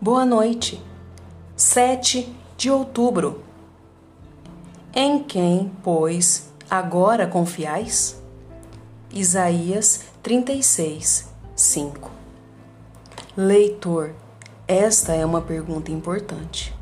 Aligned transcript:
Boa 0.00 0.24
noite. 0.24 0.80
7 1.56 2.32
de 2.56 2.70
outubro. 2.70 3.42
Em 4.94 5.18
quem, 5.18 5.72
pois, 5.82 6.52
agora 6.70 7.26
confiais? 7.26 8.16
Isaías 9.12 10.02
36, 10.22 11.28
5. 11.56 12.12
Leitor, 13.36 14.14
esta 14.68 15.14
é 15.14 15.26
uma 15.26 15.40
pergunta 15.40 15.90
importante. 15.90 16.72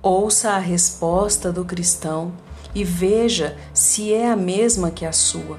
Ouça 0.00 0.52
a 0.52 0.58
resposta 0.58 1.50
do 1.50 1.64
cristão 1.64 2.32
e 2.72 2.84
veja 2.84 3.58
se 3.74 4.14
é 4.14 4.30
a 4.30 4.36
mesma 4.36 4.92
que 4.92 5.04
a 5.04 5.10
sua. 5.10 5.58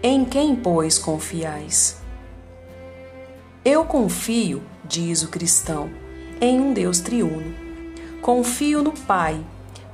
Em 0.00 0.24
quem, 0.24 0.54
pois, 0.54 0.96
confiais? 0.96 2.00
Eu 3.64 3.84
confio, 3.84 4.62
diz 4.84 5.24
o 5.24 5.28
cristão, 5.28 6.03
em 6.40 6.60
um 6.60 6.72
Deus 6.72 7.00
triuno. 7.00 7.54
Confio 8.20 8.82
no 8.82 8.92
Pai, 8.92 9.40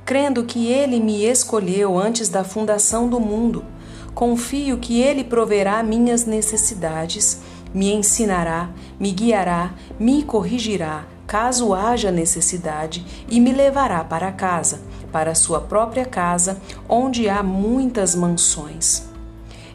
crendo 0.05 0.43
que 0.43 0.67
Ele 0.67 0.99
me 0.99 1.25
escolheu 1.25 1.97
antes 1.97 2.29
da 2.29 2.43
fundação 2.43 3.09
do 3.09 3.19
mundo. 3.19 3.63
Confio 4.13 4.77
que 4.77 4.99
Ele 5.01 5.23
proverá 5.23 5.81
minhas 5.83 6.25
necessidades, 6.25 7.41
me 7.73 7.91
ensinará, 7.93 8.69
me 8.99 9.11
guiará, 9.11 9.73
me 9.99 10.23
corrigirá, 10.23 11.05
caso 11.25 11.73
haja 11.73 12.11
necessidade, 12.11 13.05
e 13.29 13.39
me 13.39 13.53
levará 13.53 14.03
para 14.03 14.31
casa, 14.31 14.81
para 15.11 15.35
sua 15.35 15.61
própria 15.61 16.05
casa, 16.05 16.61
onde 16.89 17.29
há 17.29 17.41
muitas 17.41 18.15
mansões. 18.15 19.03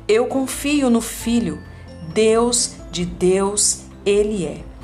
Eu 0.06 0.26
confio 0.26 0.90
no 0.90 1.00
Filho, 1.00 1.58
Deus 2.12 2.76
de 2.90 3.04
Deus, 3.04 3.82
Ele 4.04 4.44
é. 4.44 4.75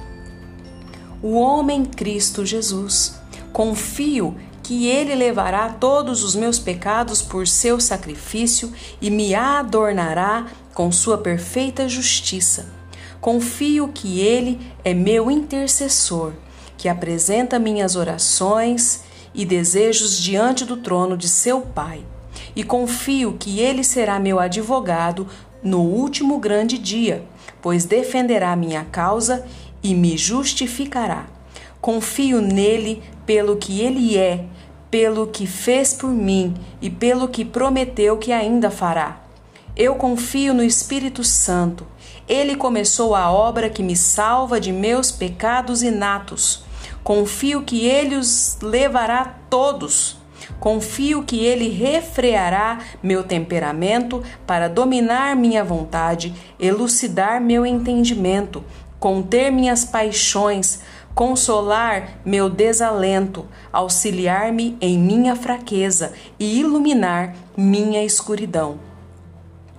O 1.23 1.35
homem 1.35 1.85
Cristo 1.85 2.45
Jesus. 2.45 3.15
Confio 3.53 4.37
que 4.63 4.87
Ele 4.87 5.15
levará 5.15 5.69
todos 5.69 6.23
os 6.23 6.35
meus 6.35 6.59
pecados 6.59 7.23
por 7.23 7.47
seu 7.47 7.81
sacrifício 7.81 8.73
e 9.01 9.11
me 9.11 9.35
adornará 9.35 10.47
com 10.75 10.91
sua 10.91 11.19
perfeita 11.19 11.89
justiça. 11.89 12.67
Confio 13.21 13.89
que 13.89 14.21
Ele 14.21 14.61
é 14.85 14.93
meu 14.93 15.31
intercessor 15.31 16.33
que 16.83 16.89
apresenta 16.89 17.61
minhas 17.61 17.95
orações 17.95 19.05
e 19.33 19.45
desejos 19.45 20.19
diante 20.19 20.65
do 20.65 20.79
trono 20.79 21.17
de 21.17 21.29
seu 21.29 21.61
Pai, 21.61 22.05
e 22.57 22.65
confio 22.65 23.37
que 23.39 23.61
ele 23.61 23.85
será 23.85 24.19
meu 24.19 24.41
advogado 24.41 25.29
no 25.63 25.79
último 25.79 26.41
grande 26.41 26.77
dia, 26.77 27.25
pois 27.63 27.85
defenderá 27.85 28.57
minha 28.57 28.85
causa 28.85 29.47
e 29.83 29.95
me 29.95 30.17
justificará. 30.17 31.27
Confio 31.81 32.41
nele 32.41 33.03
pelo 33.27 33.57
que 33.57 33.81
ele 33.81 34.17
é, 34.17 34.45
pelo 34.91 35.27
que 35.27 35.47
fez 35.47 35.95
por 35.95 36.11
mim 36.11 36.55
e 36.81 36.91
pelo 36.91 37.27
que 37.29 37.45
prometeu 37.45 38.17
que 38.17 38.31
ainda 38.31 38.71
fará. 38.71 39.23
Eu 39.75 39.95
confio 39.95 40.53
no 40.53 40.63
Espírito 40.63 41.25
Santo. 41.25 41.87
Ele 42.29 42.55
começou 42.57 43.15
a 43.15 43.33
obra 43.33 43.71
que 43.71 43.83
me 43.83 43.97
salva 43.97 44.61
de 44.61 44.71
meus 44.71 45.11
pecados 45.11 45.83
inatos. 45.83 46.63
Confio 47.03 47.63
que 47.63 47.87
ele 47.87 48.15
os 48.17 48.59
levará 48.63 49.25
todos. 49.49 50.19
Confio 50.61 51.23
que 51.23 51.45
ele 51.45 51.69
refreará 51.69 52.79
meu 53.03 53.25
temperamento 53.25 54.23
para 54.47 54.69
dominar 54.69 55.35
minha 55.35 55.65
vontade, 55.65 56.35
elucidar 56.61 57.41
meu 57.41 57.65
entendimento, 57.65 58.63
conter 59.03 59.51
minhas 59.51 59.85
paixões, 59.85 60.79
consolar 61.13 62.21
meu 62.25 62.49
desalento, 62.49 63.49
auxiliar-me 63.73 64.79
em 64.81 64.97
minha 64.97 65.35
fraqueza 65.35 66.13
e 66.39 66.61
iluminar 66.61 67.35
minha 67.57 68.05
escuridão. 68.05 68.79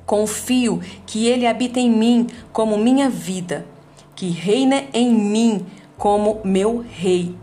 Confio 0.06 0.82
que 1.06 1.26
ele 1.26 1.48
habita 1.48 1.80
em 1.80 1.90
mim 1.90 2.28
como 2.52 2.78
minha 2.78 3.10
vida, 3.10 3.66
que 4.14 4.28
reina 4.28 4.84
em 4.94 5.14
mim 5.14 5.66
como 5.98 6.42
meu 6.44 6.84
Rei, 6.86 7.34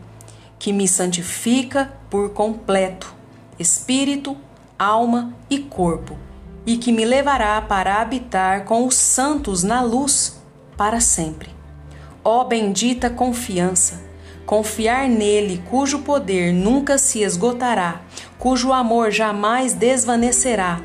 que 0.58 0.74
me 0.74 0.86
santifica 0.86 1.91
por 2.10 2.34
completo, 2.34 3.14
espírito, 3.58 4.36
alma 4.78 5.32
e 5.48 5.58
corpo, 5.58 6.18
e 6.66 6.76
que 6.76 6.92
me 6.92 7.06
levará 7.06 7.58
para 7.62 8.02
habitar 8.02 8.66
com 8.66 8.86
os 8.86 8.97
santos 8.97 9.62
na 9.62 9.80
luz 9.80 10.38
para 10.76 11.00
sempre. 11.00 11.59
Ó 12.25 12.44
bendita 12.44 13.10
confiança! 13.10 14.08
Confiar 14.47 15.08
nele, 15.08 15.62
cujo 15.70 16.00
poder 16.00 16.53
nunca 16.53 16.98
se 16.98 17.22
esgotará, 17.22 18.03
cujo 18.38 18.72
amor 18.72 19.10
jamais 19.10 19.72
desvanecerá. 19.72 20.80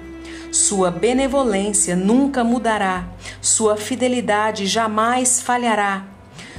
Sua 0.51 0.91
benevolência 0.91 1.95
nunca 1.95 2.43
mudará, 2.43 3.07
sua 3.41 3.75
fidelidade 3.75 4.67
jamais 4.67 5.41
falhará 5.41 6.15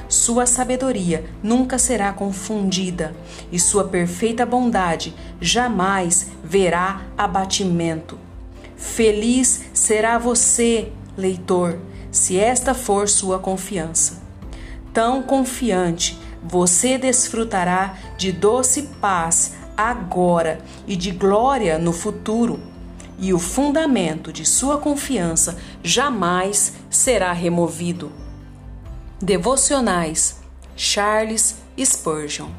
sua 0.09 0.45
sabedoria 0.45 1.25
nunca 1.43 1.77
será 1.77 2.13
confundida 2.13 3.13
e 3.51 3.59
sua 3.59 3.85
perfeita 3.85 4.45
bondade 4.45 5.13
jamais 5.41 6.27
verá 6.43 7.01
abatimento. 7.17 8.17
Feliz 8.77 9.65
será 9.73 10.17
você, 10.17 10.91
leitor, 11.17 11.79
se 12.11 12.37
esta 12.37 12.73
for 12.73 13.09
sua 13.09 13.39
confiança. 13.39 14.26
Tão 14.97 15.21
confiante, 15.21 16.17
você 16.41 16.97
desfrutará 16.97 17.95
de 18.17 18.31
doce 18.31 18.89
paz 18.99 19.53
agora 19.77 20.59
e 20.87 20.95
de 20.95 21.11
glória 21.11 21.77
no 21.77 21.93
futuro, 21.93 22.59
e 23.19 23.31
o 23.31 23.37
fundamento 23.37 24.33
de 24.33 24.43
sua 24.43 24.79
confiança 24.79 25.55
jamais 25.83 26.73
será 26.89 27.31
removido. 27.31 28.11
Devocionais 29.21 30.39
Charles 30.75 31.57
Spurgeon 31.79 32.49